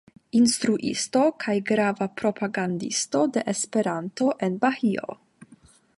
Instruisto 0.37 1.21
kaj 1.43 1.55
grava 1.67 2.07
propagandisto 2.23 3.21
de 3.37 3.47
Esperanto 3.53 4.33
en 4.49 4.57
Bahio. 4.65 5.19